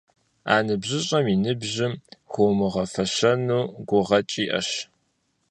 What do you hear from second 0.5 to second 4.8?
А ныбжьыщӀэм и ныбжьым хуумыгъэфэщэну гукъэкӀ иӀэщ.